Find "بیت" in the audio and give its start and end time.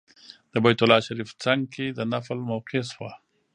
0.63-0.79